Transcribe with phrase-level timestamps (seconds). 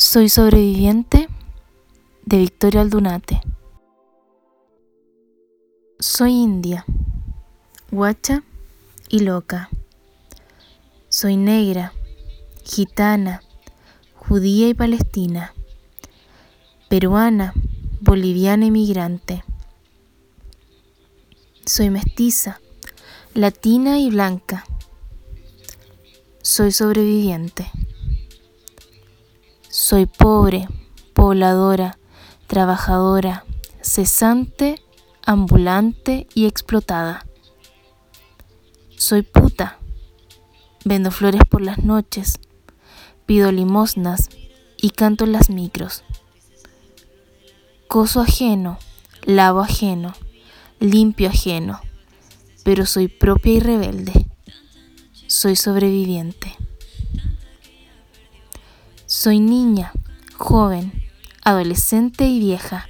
[0.00, 1.28] Soy sobreviviente
[2.24, 3.40] de Victoria Aldunate.
[5.98, 6.84] Soy india,
[7.90, 8.44] guacha
[9.08, 9.70] y loca.
[11.08, 11.94] Soy negra,
[12.62, 13.42] gitana,
[14.14, 15.52] judía y palestina,
[16.88, 17.52] peruana,
[18.00, 19.42] boliviana y migrante.
[21.66, 22.60] Soy mestiza,
[23.34, 24.64] latina y blanca.
[26.40, 27.68] Soy sobreviviente.
[29.88, 30.68] Soy pobre,
[31.14, 31.98] pobladora,
[32.46, 33.46] trabajadora,
[33.80, 34.82] cesante,
[35.24, 37.24] ambulante y explotada.
[38.98, 39.78] Soy puta.
[40.84, 42.38] Vendo flores por las noches,
[43.24, 44.28] pido limosnas
[44.76, 46.04] y canto en las micros.
[47.86, 48.78] Coso ajeno,
[49.24, 50.12] lavo ajeno,
[50.80, 51.80] limpio ajeno,
[52.62, 54.26] pero soy propia y rebelde.
[55.28, 56.57] Soy sobreviviente.
[59.20, 59.90] Soy niña,
[60.36, 60.92] joven,
[61.42, 62.86] adolescente y vieja.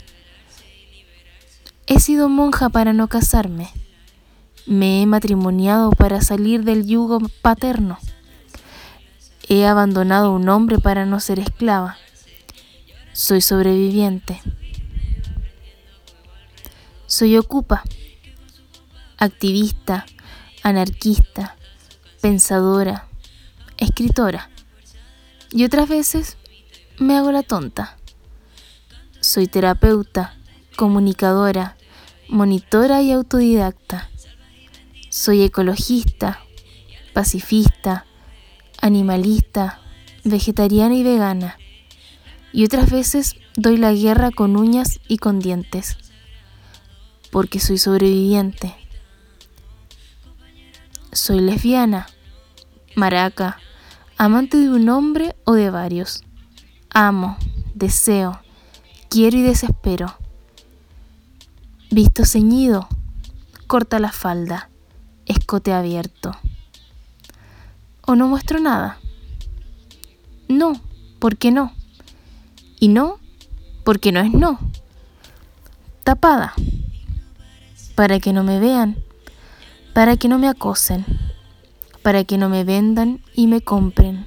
[1.86, 3.70] He sido monja para no casarme.
[4.66, 7.96] Me he matrimoniado para salir del yugo paterno.
[9.48, 11.96] He abandonado un hombre para no ser esclava.
[13.14, 14.42] Soy sobreviviente.
[17.06, 17.84] Soy ocupa,
[19.16, 20.04] activista,
[20.62, 21.56] anarquista,
[22.20, 23.06] pensadora,
[23.78, 24.50] escritora.
[25.50, 26.36] Y otras veces
[26.98, 27.96] me hago la tonta.
[29.20, 30.36] Soy terapeuta,
[30.76, 31.76] comunicadora,
[32.28, 34.10] monitora y autodidacta.
[35.10, 36.40] Soy ecologista,
[37.14, 38.06] pacifista,
[38.80, 39.80] animalista,
[40.24, 41.58] vegetariana y vegana.
[42.52, 45.98] Y otras veces doy la guerra con uñas y con dientes
[47.30, 48.74] porque soy sobreviviente.
[51.12, 52.06] Soy lesbiana,
[52.94, 53.60] maraca,
[54.18, 56.24] amante de un hombre o de varios.
[56.90, 57.38] Amo,
[57.74, 58.40] deseo,
[59.08, 60.14] quiero y desespero.
[61.90, 62.88] Visto ceñido,
[63.66, 64.68] corta la falda,
[65.24, 66.32] escote abierto.
[68.06, 68.98] ¿O no muestro nada?
[70.48, 70.80] No,
[71.18, 71.72] ¿por qué no?
[72.80, 73.18] Y no,
[73.84, 74.58] porque no es no.
[76.04, 76.54] Tapada
[77.98, 78.96] para que no me vean,
[79.92, 81.04] para que no me acosen,
[82.08, 84.24] para que no me vendan y me compren,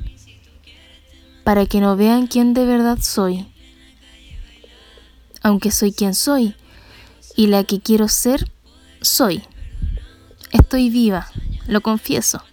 [1.43, 3.47] para que no vean quién de verdad soy,
[5.41, 6.53] aunque soy quien soy
[7.35, 8.51] y la que quiero ser,
[9.01, 9.41] soy.
[10.51, 11.25] Estoy viva,
[11.65, 12.43] lo confieso.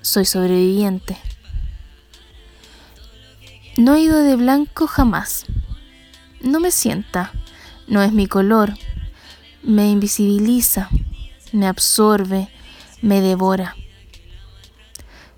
[0.00, 1.16] Soy sobreviviente.
[3.76, 5.44] No he ido de blanco jamás.
[6.40, 7.32] No me sienta,
[7.88, 8.74] no es mi color,
[9.64, 10.88] me invisibiliza,
[11.50, 12.48] me absorbe,
[13.02, 13.74] me devora.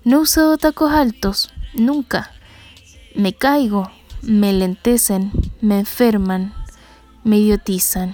[0.07, 2.31] No he usado tacos altos, nunca.
[3.13, 3.91] Me caigo,
[4.21, 6.53] me lentecen, me enferman,
[7.25, 8.13] me idiotizan.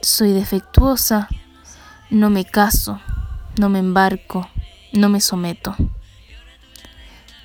[0.00, 1.28] Soy defectuosa,
[2.08, 3.00] no me caso,
[3.58, 4.48] no me embarco,
[4.92, 5.74] no me someto.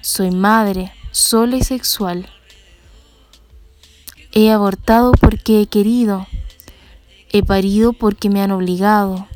[0.01, 2.29] Soy madre, sola y sexual
[4.33, 6.27] He abortado porque he querido.
[7.31, 9.27] He parido porque me han obligado.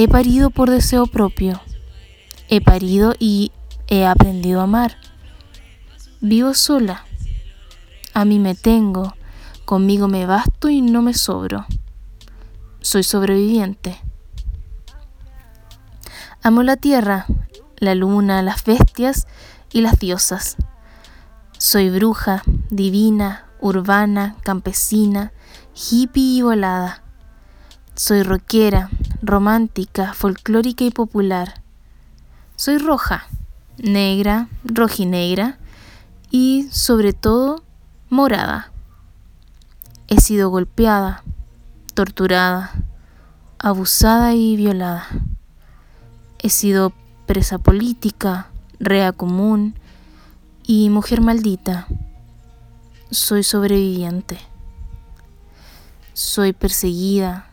[0.00, 1.60] He parido por deseo propio.
[2.48, 3.50] He parido y
[3.88, 4.96] he aprendido a amar.
[6.20, 7.04] Vivo sola.
[8.14, 9.16] A mí me tengo.
[9.64, 11.66] Conmigo me basto y no me sobro.
[12.80, 13.98] Soy sobreviviente.
[16.44, 17.26] Amo la tierra,
[17.78, 19.26] la luna, las bestias
[19.72, 20.58] y las diosas.
[21.58, 25.32] Soy bruja, divina, urbana, campesina,
[25.74, 27.02] hippie y volada.
[27.96, 28.90] Soy rockera,
[29.22, 31.62] romántica, folclórica y popular.
[32.56, 33.26] Soy roja,
[33.78, 35.58] negra, rojinegra
[36.30, 37.62] y, sobre todo,
[38.10, 38.72] morada.
[40.08, 41.22] He sido golpeada,
[41.94, 42.72] torturada,
[43.58, 45.06] abusada y violada.
[46.38, 46.92] He sido
[47.26, 48.48] presa política,
[48.78, 49.74] rea común
[50.64, 51.86] y mujer maldita
[53.10, 54.38] soy sobreviviente.
[56.12, 57.47] Soy perseguida,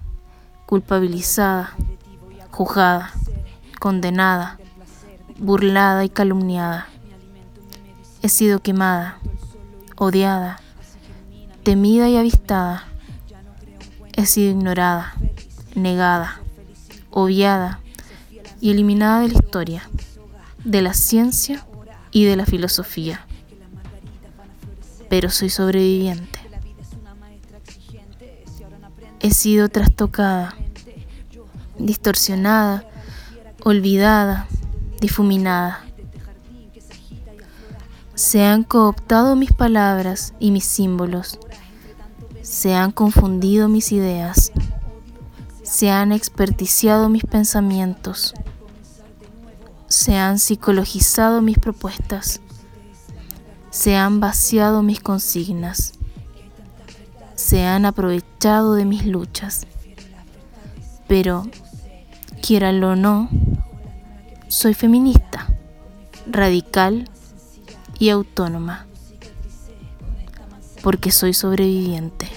[0.65, 1.75] culpabilizada,
[2.51, 3.11] juzgada,
[3.79, 4.59] condenada,
[5.37, 6.87] burlada y calumniada.
[8.21, 9.19] He sido quemada,
[9.95, 10.59] odiada,
[11.63, 12.85] temida y avistada.
[14.13, 15.13] He sido ignorada,
[15.75, 16.39] negada,
[17.11, 17.79] obviada
[18.61, 19.89] y eliminada de la historia,
[20.63, 21.65] de la ciencia
[22.11, 23.25] y de la filosofía
[25.09, 26.39] pero soy sobreviviente.
[29.25, 30.53] He sido trastocada,
[31.79, 32.87] distorsionada,
[33.63, 34.45] olvidada,
[35.01, 35.83] difuminada.
[38.13, 41.39] Se han cooptado mis palabras y mis símbolos.
[42.43, 44.51] Se han confundido mis ideas.
[45.63, 48.35] Se han experticiado mis pensamientos.
[49.87, 52.41] Se han psicologizado mis propuestas.
[53.71, 55.94] Se han vaciado mis consignas.
[57.45, 59.67] Se han aprovechado de mis luchas.
[61.07, 61.43] Pero,
[62.41, 63.29] quiéralo o no,
[64.47, 65.45] soy feminista,
[66.25, 67.07] radical
[67.99, 68.87] y autónoma,
[70.81, 72.27] porque soy sobreviviente.